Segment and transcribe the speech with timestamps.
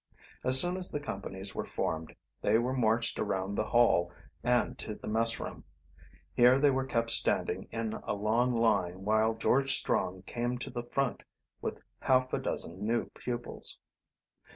[0.43, 4.11] As soon as the companies were formed they were marched around the Hall
[4.43, 5.63] and to the messroom.
[6.33, 10.81] Here they were kept standing in a long fine while George Strong came to the
[10.81, 11.21] front
[11.61, 13.79] with half a dozen new pupils.